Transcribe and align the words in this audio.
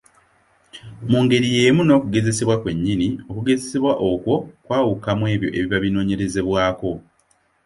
Mu 1.09 1.19
ngeri 1.23 1.47
y’emu 1.55 1.81
n’okugezesebwa 1.85 2.55
kwennyini, 2.61 3.07
okugezesebwa 3.29 3.93
okwo 4.09 4.35
kwawuka 4.65 5.09
mu 5.19 5.25
ebyo 5.33 5.49
ebiba 5.57 5.77
binoonyerezebwako. 5.83 6.91